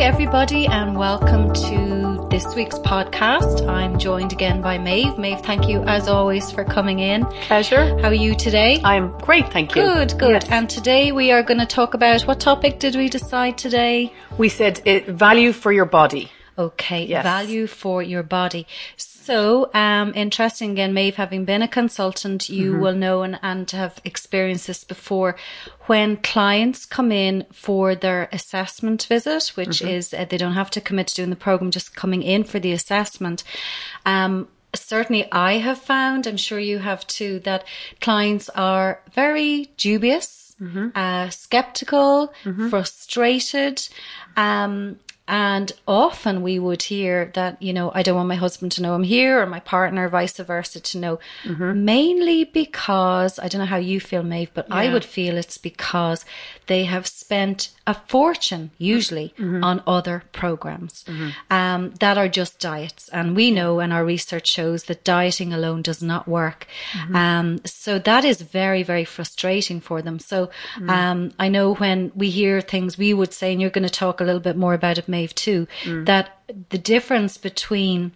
everybody, 0.00 0.66
and 0.66 0.96
welcome 0.96 1.52
to 1.52 2.26
this 2.30 2.54
week's 2.54 2.78
podcast. 2.78 3.68
I'm 3.68 3.98
joined 3.98 4.32
again 4.32 4.62
by 4.62 4.78
Maeve. 4.78 5.18
Maeve, 5.18 5.40
thank 5.42 5.68
you 5.68 5.82
as 5.82 6.08
always 6.08 6.50
for 6.50 6.64
coming 6.64 7.00
in. 7.00 7.26
Pleasure. 7.26 7.98
How 8.00 8.08
are 8.08 8.14
you 8.14 8.34
today? 8.34 8.80
I'm 8.82 9.16
great, 9.18 9.52
thank 9.52 9.76
you. 9.76 9.82
Good, 9.82 10.18
good. 10.18 10.42
Yes. 10.44 10.48
And 10.48 10.70
today 10.70 11.12
we 11.12 11.32
are 11.32 11.42
going 11.42 11.60
to 11.60 11.66
talk 11.66 11.92
about 11.92 12.22
what 12.22 12.40
topic 12.40 12.78
did 12.78 12.96
we 12.96 13.10
decide 13.10 13.58
today? 13.58 14.10
We 14.38 14.48
said 14.48 14.80
it, 14.86 15.06
value 15.06 15.52
for 15.52 15.70
your 15.70 15.84
body. 15.84 16.32
Okay, 16.56 17.04
Yes. 17.04 17.22
value 17.22 17.66
for 17.66 18.02
your 18.02 18.22
body. 18.22 18.66
So, 19.30 19.70
um, 19.74 20.12
interesting 20.16 20.72
again, 20.72 20.92
Maeve, 20.92 21.14
having 21.14 21.44
been 21.44 21.62
a 21.62 21.68
consultant, 21.68 22.48
you 22.48 22.72
Mm-hmm. 22.72 22.80
will 22.82 22.94
know 22.94 23.22
and, 23.22 23.38
and 23.42 23.70
have 23.70 24.00
experienced 24.04 24.66
this 24.66 24.82
before. 24.82 25.36
When 25.86 26.16
clients 26.16 26.84
come 26.84 27.12
in 27.12 27.46
for 27.52 27.94
their 27.94 28.28
assessment 28.32 29.06
visit, 29.08 29.52
which 29.54 29.78
Mm-hmm. 29.82 29.88
is 29.88 30.12
uh, 30.12 30.24
they 30.28 30.36
don't 30.36 30.54
have 30.54 30.70
to 30.72 30.80
commit 30.80 31.06
to 31.08 31.14
doing 31.14 31.30
the 31.30 31.36
program, 31.36 31.70
just 31.70 31.94
coming 31.94 32.22
in 32.24 32.42
for 32.42 32.58
the 32.58 32.72
assessment. 32.72 33.44
Um, 34.04 34.48
certainly 34.74 35.30
I 35.30 35.58
have 35.58 35.78
found, 35.78 36.26
I'm 36.26 36.36
sure 36.36 36.58
you 36.58 36.78
have 36.78 37.06
too, 37.06 37.38
that 37.40 37.62
clients 38.00 38.48
are 38.56 39.00
very 39.14 39.70
dubious, 39.76 40.56
uh, 40.96 41.30
skeptical, 41.30 42.32
frustrated, 42.68 43.88
um, 44.36 44.98
and 45.30 45.72
often 45.86 46.42
we 46.42 46.58
would 46.58 46.82
hear 46.82 47.30
that, 47.34 47.62
you 47.62 47.72
know, 47.72 47.92
I 47.94 48.02
don't 48.02 48.16
want 48.16 48.28
my 48.28 48.34
husband 48.34 48.72
to 48.72 48.82
know 48.82 48.94
I'm 48.94 49.04
here 49.04 49.40
or 49.40 49.46
my 49.46 49.60
partner, 49.60 50.08
vice 50.08 50.38
versa, 50.38 50.80
to 50.80 50.98
know. 50.98 51.18
Mainly 51.74 52.44
because, 52.44 53.38
I 53.38 53.46
don't 53.48 53.60
know 53.60 53.66
how 53.66 53.76
you 53.76 54.00
feel, 54.00 54.22
Maeve, 54.24 54.50
but 54.54 54.66
I 54.70 54.84
would 54.92 55.04
feel 55.04 55.36
it's 55.36 55.58
because 55.58 56.24
they 56.66 56.84
have 56.84 57.06
spent 57.06 57.70
a 57.86 57.94
fortune, 58.08 58.70
usually, 58.78 59.32
on 59.64 59.82
other 59.86 60.22
programs 60.32 61.04
um, 61.50 61.90
that 62.00 62.16
are 62.18 62.28
just 62.28 62.58
diets. 62.58 63.08
And 63.10 63.36
we 63.36 63.50
know, 63.50 63.78
and 63.80 63.92
our 63.92 64.04
research 64.04 64.48
shows 64.48 64.84
that 64.84 65.04
dieting 65.04 65.52
alone 65.52 65.82
does 65.82 66.02
not 66.02 66.26
work. 66.26 66.66
Um, 67.14 67.60
so 67.64 67.98
that 68.00 68.24
is 68.24 68.40
very, 68.42 68.82
very 68.82 69.04
frustrating 69.04 69.80
for 69.80 70.02
them. 70.02 70.18
So 70.18 70.50
um, 70.88 71.32
I 71.38 71.48
know 71.48 71.74
when 71.74 72.10
we 72.14 72.30
hear 72.30 72.60
things, 72.60 72.98
we 72.98 73.12
would 73.14 73.32
say, 73.32 73.52
and 73.52 73.60
you're 73.60 73.70
going 73.78 73.88
to 73.88 73.90
talk 74.04 74.20
a 74.20 74.24
little 74.24 74.40
bit 74.40 74.56
more 74.56 74.74
about 74.74 74.98
it, 74.98 75.08
Maeve, 75.08 75.19
too, 75.26 75.66
mm. 75.82 76.06
that 76.06 76.38
the 76.70 76.78
difference 76.78 77.36
between 77.36 78.12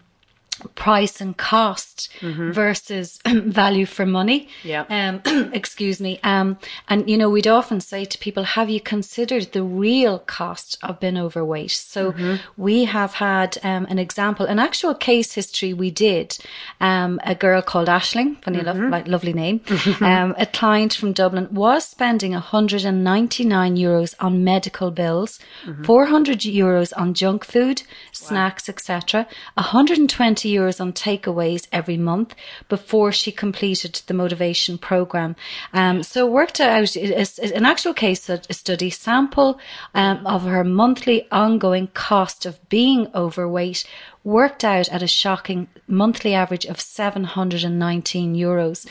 price 0.74 1.20
and 1.20 1.36
cost 1.36 2.08
versus 2.20 3.18
value 3.26 3.86
for 3.86 4.06
money. 4.06 4.48
Yeah. 4.62 4.84
Um, 4.88 5.50
excuse 5.52 6.00
me. 6.00 6.20
Um, 6.22 6.58
and 6.88 7.08
you 7.08 7.16
know, 7.16 7.30
we'd 7.30 7.46
often 7.46 7.80
say 7.80 8.04
to 8.04 8.18
people, 8.18 8.44
have 8.44 8.70
you 8.70 8.80
considered 8.80 9.52
the 9.52 9.62
real 9.62 10.18
cost 10.20 10.78
of 10.82 11.00
being 11.00 11.18
overweight? 11.18 11.70
So 11.70 12.14
we 12.56 12.84
have 12.84 13.14
had, 13.14 13.58
um, 13.62 13.86
an 13.86 13.98
example, 13.98 14.46
an 14.46 14.58
actual 14.58 14.94
case 14.94 15.32
history 15.32 15.72
we 15.72 15.90
did, 15.90 16.36
um, 16.80 17.20
a 17.24 17.34
girl 17.34 17.62
called 17.62 17.88
Ashling, 17.88 18.42
funny 18.44 18.60
enough, 18.60 18.76
like 18.90 19.08
lovely 19.08 19.32
name, 19.32 19.60
um, 20.00 20.34
a 20.38 20.46
client 20.46 20.94
from 20.94 21.12
Dublin 21.12 21.48
was 21.50 21.86
spending 21.86 22.32
199 22.32 23.76
euros 23.76 24.14
on 24.20 24.44
medical 24.44 24.90
bills, 24.90 25.38
400 25.84 26.40
euros 26.40 26.92
on 26.96 27.14
junk 27.14 27.44
food, 27.44 27.82
snacks, 28.12 28.68
etc., 28.68 29.26
120 29.54 30.43
euros 30.48 30.80
on 30.80 30.92
takeaways 30.92 31.66
every 31.72 31.96
month 31.96 32.34
before 32.68 33.12
she 33.12 33.30
completed 33.32 34.02
the 34.06 34.14
motivation 34.14 34.78
program. 34.78 35.36
Um, 35.72 36.02
so 36.02 36.26
worked 36.26 36.60
out 36.60 36.96
an 36.96 37.64
actual 37.64 37.94
case 37.94 38.30
study 38.50 38.90
sample 38.90 39.58
um, 39.94 40.26
of 40.26 40.42
her 40.42 40.64
monthly 40.64 41.28
ongoing 41.30 41.88
cost 41.88 42.46
of 42.46 42.68
being 42.68 43.08
overweight 43.14 43.84
worked 44.24 44.64
out 44.64 44.88
at 44.88 45.02
a 45.02 45.06
shocking 45.06 45.68
monthly 45.86 46.32
average 46.34 46.64
of 46.64 46.80
719 46.80 48.34
euros 48.34 48.86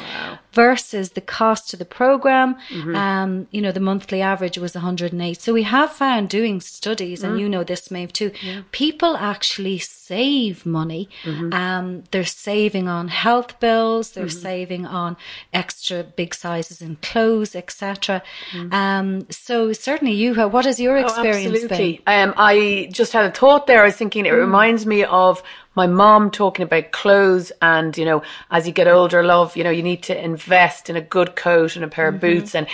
versus 0.52 1.12
the 1.12 1.22
cost 1.22 1.70
to 1.70 1.76
the 1.78 1.86
program. 1.86 2.56
Um, 2.96 3.48
you 3.52 3.62
know, 3.62 3.72
the 3.72 3.80
monthly 3.80 4.22
average 4.22 4.58
was 4.60 4.76
108. 4.76 5.42
So 5.42 5.52
we 5.54 5.64
have 5.64 5.92
found 5.92 6.30
doing 6.30 6.62
studies, 6.62 7.24
and 7.24 7.40
you 7.40 7.50
know 7.50 7.64
this, 7.64 7.90
Maeve, 7.90 8.14
too, 8.14 8.32
people 8.72 9.18
actually 9.18 9.80
save 9.80 10.66
money. 10.66 11.10
Um, 11.54 12.04
they're 12.12 12.26
saving 12.26 12.88
on 12.88 13.08
health 13.08 13.60
bills, 13.60 14.12
they're 14.12 14.30
saving 14.30 14.86
on 14.86 15.18
extra 15.52 16.04
big 16.04 16.36
sizes 16.36 16.82
in 16.82 16.98
clothes, 16.98 17.56
etc. 17.56 18.22
Um, 18.72 19.26
so 19.32 19.74
certainly 19.74 20.14
you 20.14 20.36
have, 20.36 20.54
what 20.54 20.66
has 20.66 20.80
your 20.80 20.98
experience 20.98 21.58
Oh, 21.60 21.64
Absolutely. 21.64 22.02
been? 22.06 22.30
Um, 22.30 22.34
I 22.38 22.90
just 22.92 23.14
had 23.14 23.26
a 23.26 23.32
thought 23.32 23.66
there. 23.66 23.82
I 23.82 23.86
was 23.86 23.96
thinking 23.96 24.26
it 24.28 24.32
reminds 24.32 24.86
me 24.86 25.04
of 25.04 25.23
my 25.76 25.88
mom 25.88 26.30
talking 26.30 26.64
about 26.64 26.92
clothes 26.92 27.52
and, 27.62 27.98
you 27.98 28.06
know, 28.06 28.22
as 28.52 28.68
you 28.68 28.74
get 28.74 28.88
older, 28.88 29.24
love, 29.24 29.58
you 29.58 29.64
know, 29.64 29.72
you 29.72 29.82
need 29.82 30.04
to 30.04 30.24
invest 30.24 30.90
in 30.90 30.96
a 30.96 31.02
good 31.02 31.36
coat 31.36 31.76
and 31.76 31.84
a 31.84 31.88
pair 31.88 32.08
of 32.08 32.16
mm-hmm. 32.16 32.40
boots 32.40 32.54
and 32.54 32.68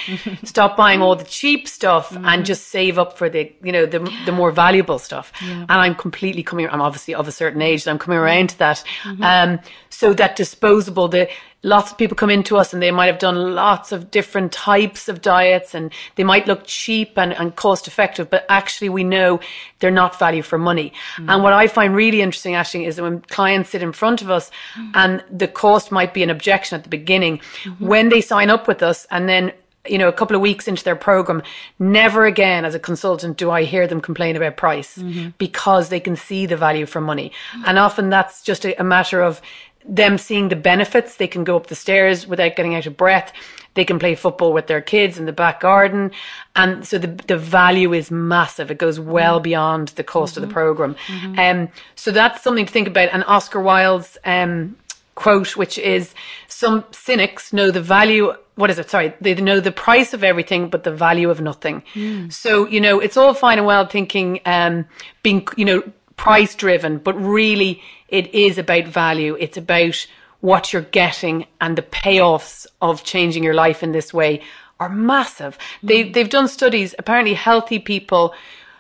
stop 0.44 0.76
buying 0.76 1.02
all 1.02 1.16
the 1.16 1.24
cheap 1.24 1.68
stuff 1.68 2.10
mm-hmm. 2.10 2.26
and 2.26 2.46
just 2.46 2.68
save 2.68 3.00
up 3.00 3.18
for 3.18 3.30
the, 3.30 3.54
you 3.64 3.72
know, 3.72 3.86
the, 3.86 4.00
the 4.26 4.32
more 4.34 4.52
valuable 4.52 5.00
stuff. 5.00 5.32
And 5.42 5.72
I'm 5.72 5.96
completely 5.96 6.44
coming, 6.44 6.68
I'm 6.70 6.82
obviously 6.82 7.16
of 7.16 7.28
a 7.28 7.32
certain 7.32 7.62
age, 7.62 7.84
so 7.84 7.92
I'm 7.92 8.00
coming 8.00 8.20
around 8.20 8.50
to 8.50 8.60
that. 8.60 8.84
Mm-hmm. 9.04 9.24
Um, 9.24 9.60
so 9.90 10.14
that 10.14 10.36
disposable, 10.36 11.08
the, 11.08 11.30
lots 11.62 11.92
of 11.92 11.98
people 11.98 12.16
come 12.16 12.30
into 12.30 12.56
us 12.58 12.74
and 12.74 12.82
they 12.82 12.92
might 12.92 13.08
have 13.08 13.20
done 13.20 13.54
lots 13.54 13.92
of 13.92 14.10
different 14.12 14.52
types 14.52 15.10
of 15.10 15.22
diets 15.22 15.76
and 15.76 15.92
they 16.16 16.24
might 16.24 16.48
look 16.48 16.62
cheap 16.66 17.18
and, 17.18 17.34
and 17.34 17.56
cost 17.56 17.88
effective, 17.88 18.30
but 18.30 18.46
actually 18.48 18.88
we 18.88 19.04
know 19.04 19.40
they're 19.80 19.92
not 19.92 20.18
value 20.18 20.42
for 20.42 20.58
money. 20.58 20.94
Mm. 21.18 21.34
And 21.34 21.44
what 21.44 21.52
I 21.52 21.68
find 21.68 21.94
really 21.94 22.22
interesting 22.22 22.56
actually 22.56 22.86
is 22.86 22.96
that 22.96 23.04
when 23.04 23.20
clients 23.22 23.72
sit 23.72 23.84
in 23.84 23.92
front 23.92 24.22
of 24.22 24.30
us 24.30 24.52
mm. 24.76 24.92
and 24.94 25.24
the 25.30 25.48
cost 25.48 25.92
might 25.92 26.14
be 26.14 26.24
an 26.24 26.30
objection 26.30 26.78
at 26.78 26.84
the 26.84 26.90
beginning, 26.90 27.40
mm-hmm. 27.64 27.86
when 27.86 28.08
they 28.10 28.22
sign 28.22 28.50
up 28.50 28.68
with 28.68 28.82
us 28.82 29.06
and 29.12 29.28
then 29.28 29.52
you 29.90 29.98
know, 29.98 30.08
a 30.08 30.14
couple 30.14 30.36
of 30.36 30.42
weeks 30.42 30.68
into 30.68 30.84
their 30.84 30.96
program, 30.96 31.42
never 31.80 32.26
again 32.26 32.66
as 32.66 32.76
a 32.76 32.80
consultant 32.80 33.38
do 33.38 33.52
I 33.52 33.64
hear 33.64 33.88
them 33.88 34.02
complain 34.02 34.36
about 34.36 34.58
price 34.58 34.98
because 35.38 35.90
they 35.90 36.00
can 36.00 36.16
see 36.16 36.46
the 36.46 36.58
value 36.58 36.86
for 36.86 37.02
money. 37.02 37.32
And 37.66 37.78
often 37.78 38.10
that's 38.10 38.44
just 38.44 38.66
a, 38.66 38.80
a 38.80 38.84
matter 38.84 39.22
of 39.22 39.42
them 39.86 40.18
seeing 40.18 40.50
the 40.50 40.56
benefits. 40.56 41.16
They 41.16 41.28
can 41.28 41.44
go 41.44 41.56
up 41.56 41.68
the 41.68 41.76
stairs 41.76 42.28
without 42.28 42.56
getting 42.56 42.76
out 42.76 42.86
of 42.86 42.98
breath. 42.98 43.32
They 43.76 43.86
can 43.86 44.00
play 44.00 44.16
football 44.16 44.52
with 44.52 44.68
their 44.68 44.82
kids 44.82 45.18
in 45.18 45.26
the 45.26 45.32
back 45.32 45.62
garden. 45.62 46.12
And 46.56 46.86
so 46.86 46.98
the, 46.98 47.08
the 47.28 47.38
value 47.38 47.94
is 47.94 48.12
massive. 48.12 48.72
It 48.72 48.78
goes 48.78 49.00
well 49.00 49.40
beyond 49.40 49.90
the 49.90 50.04
cost 50.04 50.38
of 50.38 50.42
the 50.42 50.48
program. 50.54 50.96
Um, 51.38 51.70
so 51.96 52.12
that's 52.12 52.44
something 52.44 52.66
to 52.66 52.72
think 52.72 52.88
about. 52.88 53.10
And 53.14 53.24
Oscar 53.26 53.62
Wilde's, 53.62 54.18
um, 54.26 54.76
quote, 55.20 55.58
which 55.58 55.78
is 55.78 56.14
some 56.48 56.86
cynics 56.92 57.52
know 57.52 57.72
the 57.72 57.82
value. 57.82 58.34
What 58.56 58.70
is 58.70 58.80
it? 58.80 58.90
Sorry. 58.90 59.14
They 59.20 59.36
know 59.36 59.60
the 59.60 59.72
price 59.72 60.14
of 60.14 60.24
everything, 60.24 60.70
but 60.70 60.84
the 60.84 60.96
value 61.08 61.30
of 61.30 61.42
nothing. 61.42 61.84
So, 62.30 62.66
you 62.68 62.80
know, 62.80 63.00
it's 63.00 63.18
all 63.18 63.34
fine 63.34 63.58
and 63.58 63.68
well 63.68 63.86
thinking, 63.86 64.40
um, 64.46 64.86
being, 65.22 65.48
you 65.58 65.66
know, 65.66 65.84
price 66.16 66.56
driven, 66.56 66.98
but 66.98 67.16
really 67.20 67.82
it 68.08 68.34
is 68.34 68.58
about 68.58 68.86
value. 68.86 69.36
It's 69.40 69.58
about 69.58 70.08
what 70.42 70.72
you're 70.72 70.92
getting 71.04 71.46
and 71.60 71.78
the 71.78 71.82
payoffs 71.82 72.66
of 72.82 73.04
changing 73.04 73.44
your 73.44 73.54
life 73.54 73.84
in 73.84 73.92
this 73.92 74.14
way 74.14 74.42
are 74.80 74.90
massive. 74.90 75.58
They, 75.84 76.10
they've 76.10 76.30
done 76.30 76.48
studies. 76.48 76.96
Apparently 76.98 77.34
healthy 77.34 77.80
people, 77.80 78.34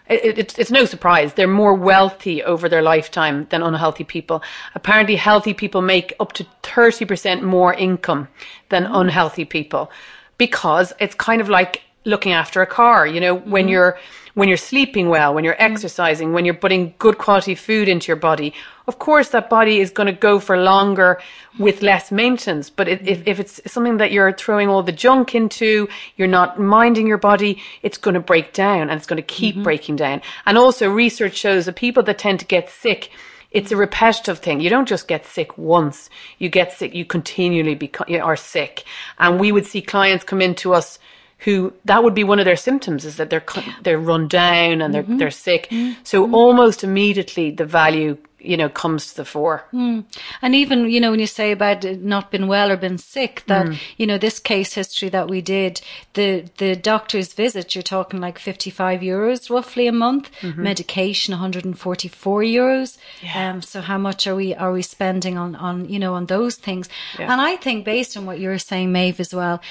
it, 0.10 0.38
it, 0.40 0.60
it's 0.60 0.72
no 0.72 0.86
surprise. 0.86 1.34
They're 1.34 1.48
more 1.48 1.74
wealthy 1.74 2.44
over 2.44 2.68
their 2.68 2.82
lifetime 2.82 3.48
than 3.50 3.62
unhealthy 3.62 4.04
people. 4.04 4.42
Apparently 4.76 5.16
healthy 5.16 5.54
people 5.54 5.82
make 5.82 6.14
up 6.20 6.34
to 6.34 6.46
30% 6.64 7.44
more 7.44 7.74
income 7.74 8.28
than 8.70 8.86
mm. 8.86 8.90
unhealthy 8.92 9.46
people 9.46 9.92
because 10.38 10.94
it's 11.00 11.16
kind 11.16 11.42
of 11.42 11.50
like 11.50 11.84
looking 12.10 12.34
after 12.34 12.62
a 12.62 12.68
car. 12.68 13.08
You 13.08 13.20
know, 13.20 13.36
when 13.36 13.64
mm-hmm. 13.64 13.72
you're, 13.72 14.00
when 14.34 14.48
you're 14.48 14.58
sleeping 14.58 15.10
well, 15.10 15.34
when 15.34 15.44
you're 15.44 15.54
mm-hmm. 15.54 15.74
exercising, 15.74 16.34
when 16.34 16.46
you're 16.46 16.54
putting 16.54 16.94
good 17.00 17.18
quality 17.18 17.56
food 17.56 17.88
into 17.88 18.08
your 18.08 18.16
body, 18.16 18.54
of 18.88 19.00
course 19.00 19.30
that 19.30 19.50
body 19.50 19.80
is 19.80 19.92
going 19.92 20.08
to 20.08 20.14
go 20.14 20.40
for 20.40 20.58
longer 20.58 21.22
with 21.58 21.82
less 21.82 22.12
maintenance. 22.12 22.70
But 22.70 22.88
it, 22.88 23.08
if, 23.08 23.20
mm-hmm. 23.20 23.30
if 23.30 23.40
it's 23.40 23.62
something 23.72 23.98
that 23.98 24.12
you're 24.12 24.34
throwing 24.34 24.70
all 24.70 24.84
the 24.84 24.92
junk 24.92 25.36
into, 25.36 25.88
you're 26.18 26.28
not 26.28 26.60
minding 26.60 27.08
your 27.08 27.18
body, 27.18 27.62
it's 27.84 27.98
going 27.98 28.16
to 28.16 28.20
break 28.20 28.54
down 28.54 28.90
and 28.90 28.94
it's 28.94 29.08
going 29.08 29.22
to 29.22 29.24
keep 29.24 29.62
breaking 29.64 29.98
down. 29.98 30.22
And 30.46 30.58
also 30.58 30.90
research 30.90 31.36
shows 31.36 31.66
that 31.66 31.76
people 31.76 32.04
that 32.04 32.18
tend 32.18 32.40
to 32.40 32.46
get 32.46 32.70
sick, 32.70 33.12
it's 33.52 33.72
a 33.72 33.76
repetitive 33.76 34.40
thing. 34.40 34.62
You 34.62 34.70
don't 34.70 34.88
just 34.88 35.08
get 35.08 35.26
sick 35.26 35.58
once. 35.58 36.10
You 36.38 36.50
get 36.50 36.72
sick, 36.72 36.94
you 36.94 37.04
continually 37.04 37.76
beco- 37.76 38.08
you 38.08 38.22
are 38.22 38.36
sick. 38.36 38.84
And 39.18 39.40
we 39.40 39.52
would 39.52 39.66
see 39.66 39.82
clients 39.82 40.24
come 40.24 40.42
into 40.42 40.74
us 40.74 41.00
who 41.40 41.74
that 41.86 42.04
would 42.04 42.14
be 42.14 42.24
one 42.24 42.40
of 42.40 42.46
their 42.46 42.56
symptoms 42.56 43.06
is 43.06 43.18
that 43.18 43.30
they're 43.30 43.44
they're 43.84 44.00
run 44.00 44.28
down 44.28 44.82
and 44.82 44.94
they're 44.94 45.04
mm-hmm. 45.04 45.18
they're 45.18 45.32
sick. 45.32 45.68
Mm-hmm. 45.70 46.02
So 46.04 46.32
almost 46.32 46.84
immediately 46.84 47.52
the 47.52 47.66
value 47.66 48.18
you 48.40 48.58
know 48.58 48.70
comes 48.70 49.12
to 49.12 49.18
the 49.18 49.26
fore. 49.26 49.66
Hmm. 49.72 50.02
And 50.42 50.56
even, 50.56 50.90
you 50.90 51.00
know, 51.00 51.12
when 51.12 51.20
you 51.20 51.28
say 51.28 51.52
about 51.52 51.84
not 51.84 52.32
been 52.32 52.48
well 52.48 52.72
or 52.72 52.78
been 52.78 52.98
sick, 52.98 53.44
that, 53.48 53.68
mm. 53.68 53.78
you 53.98 54.08
know, 54.08 54.18
this 54.18 54.40
case 54.40 54.74
history 54.74 55.10
that 55.10 55.28
we 55.28 55.42
did, 55.42 55.82
the, 56.14 56.46
the 56.58 56.76
doctor's 56.76 57.34
visit, 57.34 57.76
you're 57.76 57.82
talking 57.82 58.22
like 58.22 58.40
55 58.40 59.02
euros 59.02 59.50
roughly 59.50 59.88
a 59.88 59.92
month, 59.92 60.32
mm-hmm. 60.42 60.64
medication 60.64 61.34
144 61.34 62.42
euros. 62.42 62.98
Um, 63.36 63.62
so 63.62 63.82
how 63.82 63.98
much 63.98 64.28
are 64.28 64.36
we, 64.36 64.56
are 64.56 64.72
we 64.72 64.82
spending 64.82 65.38
on, 65.38 65.56
on, 65.56 65.90
you 65.90 66.00
know, 66.00 66.14
on 66.14 66.28
those 66.28 66.56
things? 66.56 66.90
And 67.18 67.42
I 67.42 67.58
think 67.58 67.86
based 67.86 68.16
on 68.16 68.26
what 68.26 68.40
you're 68.40 68.58
saying, 68.58 68.92
Maeve, 68.92 69.20
as 69.20 69.34
well, 69.34 69.62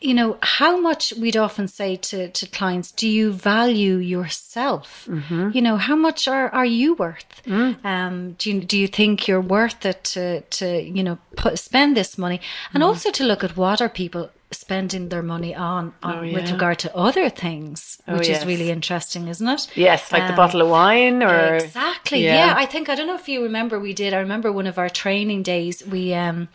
you 0.00 0.14
know, 0.14 0.38
how 0.42 0.78
much 0.78 1.12
we'd 1.14 1.36
often 1.36 1.68
say 1.68 1.96
to, 1.96 2.28
to 2.28 2.46
clients, 2.46 2.92
do 2.92 3.08
you 3.08 3.32
value 3.32 3.96
yourself? 3.96 5.06
Mm-hmm. 5.10 5.50
You 5.54 5.62
know, 5.62 5.76
how 5.76 5.96
much 5.96 6.28
are, 6.28 6.48
are 6.50 6.66
you 6.66 6.94
worth? 6.94 7.42
Mm. 7.46 7.84
Um, 7.84 8.32
do 8.32 8.52
you, 8.52 8.60
do 8.60 8.78
you 8.78 8.88
think 8.88 9.26
you're 9.26 9.40
worth 9.40 9.84
it 9.86 10.04
to, 10.04 10.40
to, 10.42 10.82
you 10.82 11.02
know, 11.02 11.18
put, 11.36 11.58
spend 11.58 11.96
this 11.96 12.18
money? 12.18 12.40
And 12.74 12.82
mm. 12.82 12.86
also 12.86 13.10
to 13.10 13.24
look 13.24 13.42
at 13.42 13.56
what 13.56 13.80
are 13.80 13.88
people 13.88 14.30
spending 14.50 15.08
their 15.08 15.22
money 15.22 15.54
on, 15.54 15.92
on 16.02 16.32
with 16.32 16.46
yeah. 16.46 16.52
regard 16.52 16.78
to 16.78 16.96
other 16.96 17.28
things, 17.28 18.00
which 18.06 18.28
yes. 18.28 18.40
is 18.40 18.46
really 18.46 18.70
interesting, 18.70 19.28
isn't 19.28 19.48
it? 19.48 19.68
Yes, 19.76 20.12
like 20.12 20.22
the 20.22 20.30
Um, 20.30 20.36
bottle 20.36 20.62
of 20.62 20.68
wine 20.68 21.22
or 21.22 21.56
Exactly. 21.56 22.24
Yeah. 22.24 22.46
Yeah. 22.46 22.54
I 22.56 22.66
think 22.66 22.88
I 22.88 22.94
don't 22.94 23.06
know 23.08 23.16
if 23.16 23.28
you 23.28 23.42
remember 23.42 23.78
we 23.80 23.92
did. 23.92 24.14
I 24.14 24.18
remember 24.18 24.52
one 24.52 24.66
of 24.66 24.78
our 24.78 24.88
training 24.88 25.42
days 25.42 25.84
we 25.86 26.14
um 26.14 26.48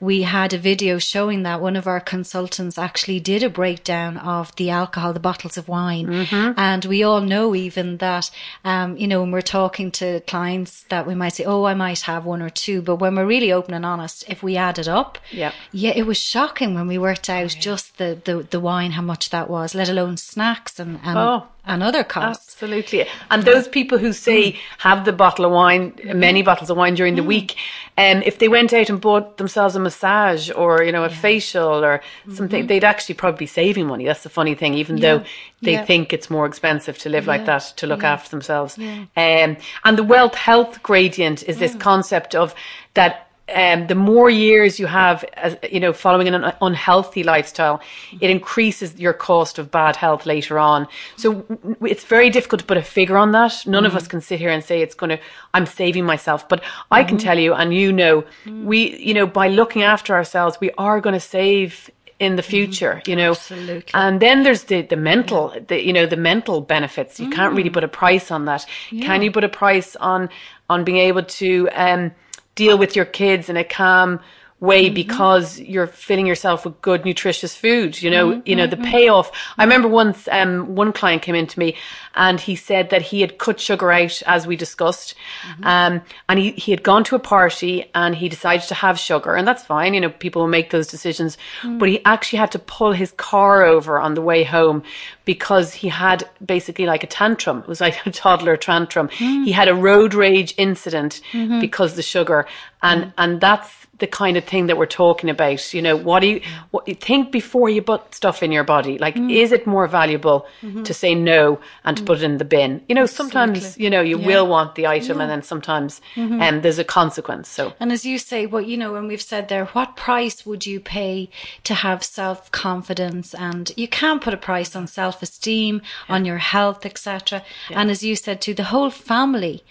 we 0.00 0.22
had 0.22 0.52
a 0.52 0.58
video 0.58 0.98
showing 0.98 1.44
that 1.44 1.60
one 1.60 1.76
of 1.76 1.86
our 1.86 2.00
consultants 2.00 2.76
actually 2.76 3.20
did 3.20 3.44
a 3.44 3.48
breakdown 3.48 4.16
of 4.16 4.54
the 4.56 4.68
alcohol, 4.70 5.12
the 5.12 5.20
bottles 5.20 5.56
of 5.56 5.68
wine. 5.68 6.06
Mm-hmm. 6.06 6.58
And 6.58 6.84
we 6.86 7.04
all 7.04 7.20
know 7.20 7.54
even 7.54 7.98
that 7.98 8.28
um, 8.64 8.96
you 8.96 9.06
know, 9.06 9.20
when 9.20 9.30
we're 9.30 9.42
talking 9.42 9.92
to 9.92 10.20
clients 10.26 10.82
that 10.88 11.06
we 11.06 11.14
might 11.14 11.34
say, 11.34 11.44
Oh, 11.44 11.64
I 11.64 11.74
might 11.74 12.00
have 12.00 12.24
one 12.24 12.42
or 12.42 12.50
two, 12.50 12.82
but 12.82 12.96
when 12.96 13.14
we're 13.14 13.26
really 13.26 13.52
open 13.52 13.74
and 13.74 13.86
honest, 13.86 14.24
if 14.28 14.42
we 14.42 14.56
add 14.56 14.78
it 14.78 14.88
up, 14.88 15.18
Yeah. 15.30 15.52
yeah, 15.70 15.92
it 15.94 16.04
was 16.06 16.18
shocking 16.18 16.74
when 16.74 16.88
we 16.88 16.98
worked 16.98 17.28
out 17.32 17.56
just 17.58 17.98
the, 17.98 18.20
the, 18.24 18.46
the 18.50 18.60
wine, 18.60 18.92
how 18.92 19.02
much 19.02 19.30
that 19.30 19.50
was, 19.50 19.74
let 19.74 19.88
alone 19.88 20.16
snacks 20.16 20.78
and 20.78 21.00
and, 21.02 21.18
Oh. 21.18 21.46
and 21.66 21.82
other 21.82 22.04
costs. 22.04 22.54
Absolutely. 22.54 23.06
And 23.30 23.42
those 23.42 23.66
people 23.66 23.98
who 23.98 24.12
say 24.12 24.56
have 24.78 25.04
the 25.04 25.12
bottle 25.12 25.44
of 25.46 25.52
wine, 25.52 25.94
many 26.04 26.42
bottles 26.42 26.70
of 26.70 26.76
wine 26.76 26.94
during 26.94 27.16
the 27.16 27.22
week, 27.24 27.56
um, 27.98 28.22
if 28.24 28.38
they 28.38 28.48
went 28.48 28.72
out 28.72 28.88
and 28.90 29.00
bought 29.00 29.36
themselves 29.38 29.74
a 29.74 29.80
massage 29.80 30.50
or, 30.50 30.82
you 30.84 30.92
know, 30.92 31.04
a 31.04 31.10
facial 31.10 31.84
or 31.84 32.00
something, 32.32 32.66
they'd 32.68 32.84
actually 32.84 33.16
probably 33.16 33.38
be 33.40 33.46
saving 33.46 33.86
money. 33.86 34.04
That's 34.04 34.22
the 34.22 34.28
funny 34.28 34.54
thing, 34.54 34.74
even 34.74 35.00
though 35.00 35.24
they 35.62 35.72
Yeah. 35.72 35.84
think 35.84 36.12
it's 36.12 36.30
more 36.30 36.46
expensive 36.46 36.98
to 36.98 37.08
live 37.08 37.26
like 37.26 37.46
that, 37.46 37.72
to 37.78 37.86
look 37.86 38.04
after 38.04 38.30
themselves. 38.30 38.78
Um, 38.78 39.56
and 39.84 39.98
the 39.98 40.04
wealth 40.04 40.34
health 40.36 40.82
gradient 40.82 41.42
is 41.48 41.58
this 41.58 41.74
concept 41.74 42.34
of 42.34 42.54
that 42.94 43.28
um, 43.54 43.86
the 43.86 43.94
more 43.94 44.30
years 44.30 44.80
you 44.80 44.86
have, 44.86 45.24
as, 45.34 45.56
you 45.70 45.80
know, 45.80 45.92
following 45.92 46.28
an 46.28 46.34
un- 46.34 46.54
unhealthy 46.60 47.22
lifestyle, 47.22 47.80
it 48.20 48.30
increases 48.30 48.98
your 48.98 49.12
cost 49.12 49.58
of 49.58 49.70
bad 49.70 49.96
health 49.96 50.26
later 50.26 50.58
on. 50.58 50.88
So 51.16 51.34
w- 51.34 51.76
it's 51.86 52.04
very 52.04 52.30
difficult 52.30 52.60
to 52.60 52.66
put 52.66 52.76
a 52.76 52.82
figure 52.82 53.16
on 53.16 53.32
that. 53.32 53.66
None 53.66 53.86
of 53.86 53.94
us 53.94 54.02
mm-hmm. 54.02 54.10
can 54.10 54.20
sit 54.20 54.40
here 54.40 54.50
and 54.50 54.64
say 54.64 54.82
it's 54.82 54.94
going 54.94 55.10
to, 55.10 55.18
I'm 55.54 55.66
saving 55.66 56.04
myself. 56.04 56.48
But 56.48 56.62
I 56.90 57.04
can 57.04 57.16
mm-hmm. 57.16 57.26
tell 57.26 57.38
you, 57.38 57.54
and 57.54 57.74
you 57.74 57.92
know, 57.92 58.24
mm. 58.44 58.64
we, 58.64 58.96
you 58.98 59.14
know, 59.14 59.26
by 59.26 59.48
looking 59.48 59.82
after 59.82 60.14
ourselves, 60.14 60.58
we 60.60 60.70
are 60.78 61.00
going 61.00 61.14
to 61.14 61.20
save 61.20 61.90
in 62.18 62.36
the 62.36 62.42
mm-hmm. 62.42 62.50
future, 62.50 63.02
you 63.06 63.16
know. 63.16 63.30
Absolutely. 63.30 63.84
And 63.94 64.20
then 64.20 64.44
there's 64.44 64.64
the, 64.64 64.82
the 64.82 64.96
mental, 64.96 65.54
the, 65.66 65.84
you 65.84 65.92
know, 65.92 66.06
the 66.06 66.16
mental 66.16 66.60
benefits. 66.60 67.18
You 67.18 67.30
can't 67.30 67.54
really 67.54 67.70
mm. 67.70 67.74
put 67.74 67.84
a 67.84 67.88
price 67.88 68.30
on 68.30 68.44
that. 68.44 68.64
Can 68.90 69.22
you 69.22 69.32
put 69.32 69.44
a 69.44 69.48
price 69.48 69.96
on, 69.96 70.28
on 70.68 70.84
being 70.84 70.98
able 70.98 71.24
to, 71.24 71.68
um, 71.72 72.12
deal 72.54 72.78
with 72.78 72.96
your 72.96 73.04
kids 73.04 73.48
in 73.48 73.56
a 73.56 73.64
calm 73.64 74.20
way 74.62 74.86
mm-hmm. 74.86 74.94
because 74.94 75.58
you're 75.58 75.88
filling 75.88 76.24
yourself 76.24 76.64
with 76.64 76.80
good 76.82 77.04
nutritious 77.04 77.54
food 77.54 78.00
you 78.00 78.08
know 78.08 78.30
mm-hmm. 78.30 78.40
you 78.48 78.54
know 78.54 78.66
the 78.66 78.76
mm-hmm. 78.76 78.92
payoff. 78.92 79.32
I 79.58 79.64
remember 79.64 79.88
once 79.88 80.28
um 80.30 80.76
one 80.76 80.92
client 80.92 81.22
came 81.22 81.34
in 81.34 81.48
to 81.48 81.58
me 81.58 81.76
and 82.14 82.38
he 82.38 82.54
said 82.54 82.90
that 82.90 83.02
he 83.02 83.20
had 83.22 83.38
cut 83.38 83.58
sugar 83.58 83.90
out 83.90 84.22
as 84.24 84.46
we 84.46 84.54
discussed. 84.54 85.16
Um 85.64 86.00
and 86.28 86.38
he, 86.38 86.52
he 86.52 86.70
had 86.70 86.84
gone 86.84 87.02
to 87.04 87.16
a 87.16 87.18
party 87.18 87.90
and 87.92 88.14
he 88.14 88.28
decided 88.28 88.68
to 88.68 88.74
have 88.74 89.00
sugar 89.00 89.34
and 89.34 89.46
that's 89.48 89.64
fine 89.64 89.94
you 89.94 90.00
know 90.00 90.10
people 90.10 90.42
will 90.42 90.48
make 90.48 90.70
those 90.70 90.86
decisions. 90.86 91.36
Mm. 91.62 91.80
But 91.80 91.88
he 91.88 92.04
actually 92.04 92.38
had 92.38 92.52
to 92.52 92.60
pull 92.60 92.92
his 92.92 93.10
car 93.12 93.64
over 93.64 93.98
on 93.98 94.14
the 94.14 94.22
way 94.22 94.44
home 94.44 94.84
because 95.24 95.72
he 95.72 95.88
had 95.88 96.28
basically 96.44 96.86
like 96.86 97.04
a 97.04 97.06
tantrum 97.06 97.58
it 97.58 97.68
was 97.68 97.80
like 97.80 98.06
a 98.06 98.10
toddler 98.22 98.56
tantrum 98.56 99.08
he 99.08 99.52
had 99.52 99.68
a 99.68 99.74
road 99.74 100.14
rage 100.14 100.54
incident 100.56 101.20
mm-hmm. 101.32 101.60
because 101.60 101.94
the 101.94 102.02
sugar 102.02 102.46
and 102.82 103.02
mm-hmm. 103.02 103.10
and 103.18 103.40
that's 103.40 103.82
the 104.02 104.06
kind 104.08 104.36
of 104.36 104.44
thing 104.44 104.66
that 104.66 104.76
we're 104.76 104.94
talking 105.04 105.30
about. 105.30 105.72
You 105.72 105.80
know, 105.80 105.96
what 105.96 106.20
do 106.20 106.26
you 106.26 106.40
what 106.72 106.88
you 106.88 106.94
think 106.94 107.30
before 107.30 107.68
you 107.70 107.82
put 107.82 108.14
stuff 108.14 108.42
in 108.42 108.50
your 108.50 108.64
body? 108.64 108.98
Like, 108.98 109.14
mm. 109.14 109.32
is 109.32 109.52
it 109.52 109.64
more 109.64 109.86
valuable 109.86 110.38
mm-hmm. 110.60 110.82
to 110.82 110.92
say 110.92 111.14
no 111.14 111.60
and 111.84 111.96
to 111.96 112.02
mm. 112.02 112.06
put 112.06 112.18
it 112.18 112.24
in 112.24 112.38
the 112.38 112.44
bin? 112.44 112.82
You 112.88 112.96
know, 112.96 113.06
sometimes 113.06 113.78
you 113.78 113.90
know 113.94 114.00
you 114.00 114.18
Yeah. 114.18 114.26
will 114.26 114.46
want 114.48 114.74
the 114.74 114.86
item, 114.96 115.20
and 115.20 115.30
then 115.30 115.42
sometimes 115.42 116.00
um, 116.16 116.62
there's 116.62 116.80
a 116.80 116.88
consequence. 117.00 117.48
So 117.48 117.74
And 117.78 117.92
as 117.92 118.04
you 118.04 118.18
say, 118.18 118.40
what 118.46 118.66
you 118.66 118.76
know, 118.76 118.96
and 118.96 119.06
we've 119.06 119.28
said 119.32 119.48
there, 119.48 119.66
what 119.66 119.94
price 119.94 120.44
would 120.46 120.66
you 120.66 120.80
pay 120.80 121.28
to 121.68 121.74
have 121.74 122.02
self 122.02 122.50
confidence? 122.50 123.34
And 123.34 123.70
you 123.76 123.88
can 124.00 124.18
put 124.18 124.34
a 124.34 124.42
price 124.50 124.74
on 124.74 124.86
self 124.86 125.11
esteem, 125.20 125.82
on 126.08 126.24
your 126.24 126.38
health, 126.38 126.86
etc. 126.86 127.42
And 127.70 127.90
as 127.90 128.02
you 128.02 128.14
said 128.16 128.40
too, 128.40 128.54
the 128.54 128.64
whole 128.72 128.90
family 128.90 129.62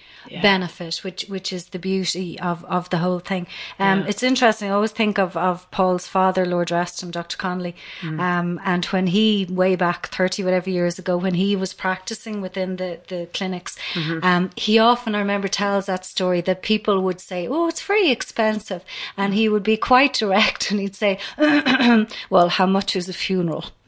benefit, 0.42 0.98
which 1.04 1.26
which 1.30 1.52
is 1.52 1.70
the 1.70 1.80
beauty 1.80 2.40
of 2.40 2.64
of 2.66 2.90
the 2.90 2.98
whole 2.98 3.20
thing. 3.20 3.48
Um, 3.80 4.00
It's 4.08 4.22
interesting. 4.24 4.70
I 4.70 4.74
always 4.74 4.92
think 4.92 5.18
of 5.18 5.36
of 5.36 5.66
Paul's 5.72 6.06
father, 6.06 6.46
Lord 6.46 6.70
rest 6.70 7.02
him, 7.02 7.10
Dr. 7.12 7.38
Connolly, 7.38 7.74
um, 8.20 8.60
and 8.64 8.86
when 8.94 9.08
he 9.08 9.48
way 9.50 9.76
back 9.76 10.10
thirty 10.10 10.44
whatever 10.44 10.70
years 10.70 11.00
ago, 11.00 11.18
when 11.18 11.34
he 11.34 11.56
was 11.56 11.74
practicing 11.74 12.40
within 12.42 12.76
the 12.76 13.00
the 13.08 13.28
clinics, 13.34 13.78
um, 14.22 14.50
he 14.56 14.78
often 14.80 15.16
I 15.16 15.20
remember 15.20 15.48
tells 15.48 15.86
that 15.88 16.06
story 16.06 16.42
that 16.42 16.62
people 16.62 17.02
would 17.02 17.20
say, 17.20 17.48
"Oh, 17.48 17.68
it's 17.68 17.82
very 17.82 18.12
expensive," 18.12 18.84
and 19.18 19.34
he 19.34 19.50
would 19.50 19.64
be 19.64 19.78
quite 19.78 20.14
direct, 20.14 20.62
and 20.72 20.80
he'd 20.80 20.96
say, 20.96 21.18
"Well, 22.30 22.50
how 22.50 22.68
much 22.68 22.96
is 22.96 23.10
a 23.10 23.14
funeral?" 23.14 23.66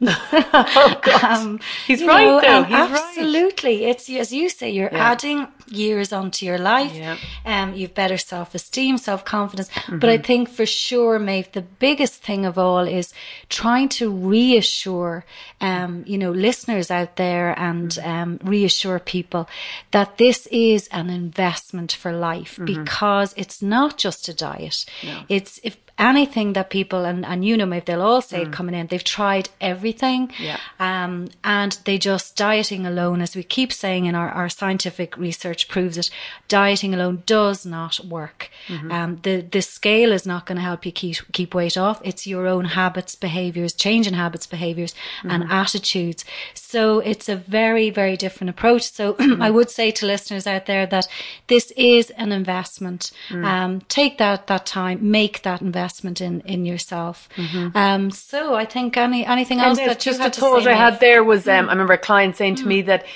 Um, 1.44 1.60
He's 1.86 2.02
right, 2.04 2.24
though. 2.42 2.58
um, 2.58 2.64
He's 2.64 2.72
right. 2.74 2.90
absolutely. 2.90 3.84
It's 3.84 4.08
as 4.10 4.32
you 4.32 4.48
say, 4.48 4.70
you're 4.70 4.94
adding 4.94 5.46
years 5.68 6.12
onto 6.12 6.44
your 6.46 6.58
life. 6.58 6.94
Yeah. 6.94 7.16
Um, 7.44 7.74
you've 7.74 7.94
better 7.94 8.18
self 8.18 8.54
esteem, 8.54 8.98
self 8.98 9.24
confidence. 9.24 9.68
But 9.88 10.00
Mm-hmm. 10.00 10.06
I 10.10 10.18
think 10.18 10.48
for 10.50 10.66
sure, 10.66 11.18
Maeve, 11.18 11.50
the 11.52 11.62
biggest 11.62 12.22
thing 12.22 12.46
of 12.46 12.58
all 12.58 12.86
is 12.86 13.12
trying 13.48 13.88
to 13.90 14.10
reassure, 14.10 15.24
um, 15.60 16.04
you 16.06 16.18
know, 16.18 16.30
listeners 16.30 16.90
out 16.90 17.16
there 17.16 17.58
and 17.58 17.90
Mm-hmm. 17.90 18.10
um, 18.10 18.38
reassure 18.42 18.98
people 18.98 19.48
that 19.90 20.18
this 20.18 20.46
is 20.48 20.88
an 20.92 21.10
investment 21.10 21.92
for 21.92 22.12
life 22.12 22.56
Mm-hmm. 22.56 22.66
because 22.84 23.34
it's 23.36 23.60
not 23.62 23.96
just 23.98 24.28
a 24.28 24.34
diet. 24.34 24.84
It's 25.28 25.58
if 25.62 25.76
anything 25.96 26.54
that 26.54 26.70
people 26.70 27.04
and, 27.04 27.24
and 27.24 27.44
you 27.44 27.56
know 27.56 27.80
they'll 27.80 28.02
all 28.02 28.20
say 28.20 28.42
it 28.42 28.52
coming 28.52 28.74
in, 28.74 28.86
they've 28.88 29.04
tried 29.04 29.48
everything. 29.60 30.28
Mm. 30.28 30.32
Yeah. 30.40 30.58
Um, 30.80 31.28
and 31.44 31.78
they 31.84 31.98
just 31.98 32.36
dieting 32.36 32.84
alone, 32.86 33.20
as 33.20 33.36
we 33.36 33.42
keep 33.44 33.72
saying 33.72 34.06
in 34.06 34.14
our, 34.14 34.28
our 34.30 34.48
scientific 34.48 35.16
research 35.16 35.68
proves 35.68 35.96
it, 35.96 36.10
dieting 36.48 36.94
alone 36.94 37.22
does 37.26 37.64
not 37.64 38.00
work. 38.04 38.50
Mm-hmm. 38.66 38.90
Um, 38.90 39.18
the, 39.22 39.40
the 39.42 39.62
scale 39.62 40.12
is 40.12 40.26
not 40.26 40.46
going 40.46 40.56
to 40.56 40.62
help 40.62 40.84
you 40.84 40.92
keep, 40.92 41.16
keep 41.32 41.54
weight 41.54 41.76
off. 41.76 42.00
It's 42.04 42.26
your 42.26 42.46
own 42.46 42.64
habits, 42.64 43.14
behaviors, 43.14 43.72
change 43.72 44.06
in 44.06 44.14
habits, 44.14 44.46
behaviors 44.46 44.94
and 45.22 45.44
Mm-hmm. 45.44 45.52
attitudes. 45.52 46.24
So 46.54 47.00
it's 47.00 47.28
a 47.28 47.36
very, 47.36 47.90
very 47.90 48.16
different 48.16 48.50
approach. 48.50 48.90
So 48.90 49.14
Mm-hmm. 49.14 49.42
I 49.48 49.50
would 49.50 49.70
say 49.70 49.90
to 49.92 50.06
listeners 50.06 50.46
out 50.46 50.66
there 50.66 50.86
that 50.86 51.06
this 51.46 51.70
is 51.76 52.10
an 52.10 52.32
investment. 52.32 53.12
Mm. 53.28 53.44
Um, 53.44 53.80
take 53.82 54.18
that, 54.18 54.46
that 54.48 54.66
time, 54.66 55.10
make 55.10 55.42
that 55.42 55.60
investment 55.60 55.83
in, 56.20 56.40
in 56.42 56.64
yourself. 56.64 57.28
Um, 57.74 58.10
so 58.10 58.54
I 58.54 58.64
think 58.64 58.96
any, 58.96 59.24
anything 59.26 59.60
else 59.60 59.78
Mm-hmm. 59.78 59.88
That 59.88 60.00
just 60.00 60.20
a 60.20 60.30
thought 60.30 60.66
I 60.66 60.74
had 60.74 61.00
there 61.00 61.24
was 61.24 61.46
um, 61.48 61.68
I 61.68 61.72
remember 61.72 61.94
a 61.94 61.98
client 61.98 62.36
saying 62.36 62.56
to 62.56 62.66
me 62.66 62.82
that 62.82 63.06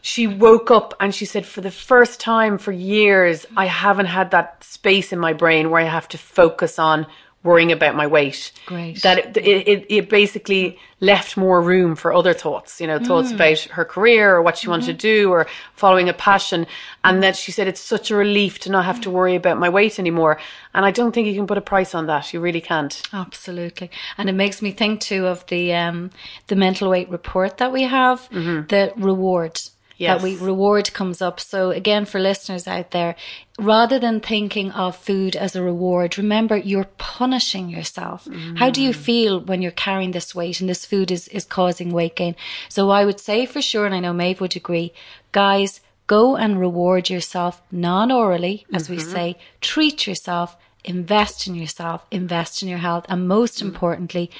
she 0.00 0.26
woke 0.26 0.70
up 0.70 0.94
and 1.00 1.14
she 1.14 1.24
said 1.24 1.46
for 1.46 1.60
the 1.60 1.70
first 1.70 2.20
time 2.20 2.58
for 2.58 2.72
years 2.72 3.46
I 3.56 3.66
haven't 3.66 4.06
had 4.06 4.30
that 4.32 4.64
space 4.64 5.12
in 5.12 5.18
my 5.18 5.32
brain 5.32 5.70
where 5.70 5.80
I 5.80 5.84
have 5.88 6.08
to 6.08 6.18
focus 6.18 6.78
on 6.78 7.06
worrying 7.42 7.72
about 7.72 7.94
my 7.94 8.06
weight. 8.06 8.52
Great. 8.66 9.02
That 9.02 9.36
it, 9.36 9.68
it, 9.68 9.86
it 9.88 10.08
basically 10.08 10.78
left 11.00 11.36
more 11.36 11.60
room 11.60 11.96
for 11.96 12.12
other 12.12 12.32
thoughts, 12.32 12.80
you 12.80 12.86
know, 12.86 12.98
thoughts 13.00 13.32
mm. 13.32 13.34
about 13.34 13.58
her 13.76 13.84
career 13.84 14.36
or 14.36 14.42
what 14.42 14.56
she 14.56 14.68
wanted 14.68 14.86
to 14.86 14.92
mm-hmm. 14.92 15.24
do 15.24 15.30
or 15.32 15.48
following 15.74 16.08
a 16.08 16.12
passion. 16.12 16.66
And 17.02 17.22
that 17.22 17.36
she 17.36 17.50
said, 17.50 17.66
it's 17.66 17.80
such 17.80 18.12
a 18.12 18.16
relief 18.16 18.60
to 18.60 18.70
not 18.70 18.84
have 18.84 19.00
to 19.00 19.10
worry 19.10 19.34
about 19.34 19.58
my 19.58 19.68
weight 19.68 19.98
anymore. 19.98 20.38
And 20.74 20.86
I 20.86 20.92
don't 20.92 21.12
think 21.12 21.26
you 21.26 21.34
can 21.34 21.48
put 21.48 21.58
a 21.58 21.62
price 21.62 21.94
on 21.94 22.06
that. 22.06 22.32
You 22.32 22.40
really 22.40 22.60
can't. 22.60 23.02
Absolutely. 23.12 23.90
And 24.16 24.28
it 24.28 24.34
makes 24.34 24.62
me 24.62 24.70
think 24.70 25.00
too 25.00 25.26
of 25.26 25.44
the, 25.46 25.74
um, 25.74 26.10
the 26.46 26.56
mental 26.56 26.88
weight 26.88 27.10
report 27.10 27.58
that 27.58 27.72
we 27.72 27.82
have, 27.82 28.20
mm-hmm. 28.30 28.68
the 28.68 28.92
reward. 28.96 29.60
Yes. 30.02 30.20
That 30.20 30.24
we 30.24 30.36
reward 30.36 30.92
comes 30.92 31.22
up. 31.22 31.38
So 31.38 31.70
again, 31.70 32.06
for 32.06 32.18
listeners 32.18 32.66
out 32.66 32.90
there, 32.90 33.14
rather 33.56 34.00
than 34.00 34.18
thinking 34.18 34.72
of 34.72 34.96
food 34.96 35.36
as 35.36 35.54
a 35.54 35.62
reward, 35.62 36.18
remember 36.18 36.56
you're 36.56 36.90
punishing 36.98 37.68
yourself. 37.68 38.26
How 38.56 38.68
do 38.70 38.82
you 38.82 38.90
mm. 38.90 38.96
feel 38.96 39.40
when 39.40 39.62
you're 39.62 39.70
carrying 39.70 40.10
this 40.10 40.34
weight 40.34 40.60
and 40.60 40.68
this 40.68 40.84
food 40.84 41.12
is, 41.12 41.28
is 41.28 41.44
causing 41.44 41.92
weight 41.92 42.16
gain? 42.16 42.34
So 42.68 42.90
I 42.90 43.04
would 43.04 43.20
say 43.20 43.46
for 43.46 43.62
sure, 43.62 43.86
and 43.86 43.94
I 43.94 44.00
know 44.00 44.12
Maeve 44.12 44.40
would 44.40 44.56
agree, 44.56 44.92
guys, 45.30 45.80
go 46.08 46.34
and 46.34 46.58
reward 46.58 47.08
yourself 47.08 47.62
non-orally, 47.70 48.66
as 48.74 48.90
we 48.90 48.96
mm-hmm. 48.96 49.12
say, 49.12 49.38
treat 49.60 50.04
yourself, 50.08 50.56
invest 50.84 51.46
in 51.46 51.54
yourself, 51.54 52.04
invest 52.10 52.60
in 52.60 52.68
your 52.68 52.78
health, 52.78 53.06
and 53.08 53.28
most 53.28 53.58
mm. 53.58 53.62
importantly, 53.62 54.32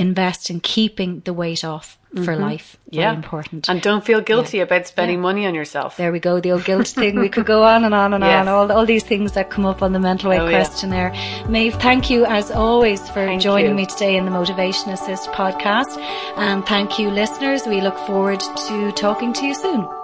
invest 0.00 0.50
in 0.50 0.60
keeping 0.60 1.20
the 1.24 1.32
weight 1.32 1.64
off 1.64 1.98
for 2.10 2.32
mm-hmm. 2.32 2.42
life. 2.42 2.76
Very 2.90 3.02
Yeah. 3.04 3.12
important. 3.12 3.68
And 3.68 3.80
don't 3.80 4.04
feel 4.04 4.20
guilty 4.20 4.58
about 4.60 4.86
spending 4.88 5.20
money 5.20 5.46
on 5.46 5.54
yourself. 5.54 5.96
There 5.96 6.10
we 6.10 6.18
go, 6.18 6.40
the 6.40 6.52
old 6.52 6.64
guilt 6.64 6.88
thing. 6.88 7.20
We 7.20 7.28
could 7.28 7.46
go 7.54 7.62
on 7.62 7.84
and 7.84 7.94
on 7.94 8.12
and 8.14 8.24
Yes. 8.24 8.40
on. 8.40 8.48
All, 8.48 8.72
all 8.72 8.86
these 8.86 9.04
things 9.04 9.32
that 9.32 9.50
come 9.50 9.64
up 9.66 9.80
on 9.82 9.92
the 9.92 10.00
mental 10.00 10.28
oh, 10.28 10.30
weight 10.30 10.40
Oh, 10.40 10.48
yeah. 10.48 10.56
questionnaire. 10.64 11.12
Maeve, 11.48 11.74
thank 11.74 12.10
you 12.10 12.24
as 12.24 12.50
always 12.50 13.00
for 13.08 13.26
Thank 13.26 13.42
joining 13.42 13.70
you. 13.70 13.76
me 13.76 13.86
today 13.86 14.16
in 14.16 14.24
the 14.24 14.30
Motivation 14.32 14.90
Assist 14.90 15.30
podcast. 15.30 15.98
And 16.36 16.66
thank 16.66 16.98
you, 16.98 17.10
listeners. 17.10 17.66
We 17.66 17.80
look 17.80 17.98
forward 17.98 18.40
to 18.40 18.92
talking 18.92 19.32
to 19.34 19.46
you 19.46 19.54
soon. 19.54 19.99